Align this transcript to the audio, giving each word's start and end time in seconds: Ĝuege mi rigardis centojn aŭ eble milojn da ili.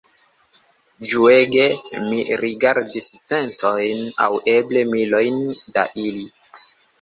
Ĝuege 1.09 1.65
mi 2.05 2.21
rigardis 2.43 3.09
centojn 3.33 4.01
aŭ 4.25 4.31
eble 4.55 4.83
milojn 4.95 5.39
da 5.77 5.85
ili. 6.07 6.27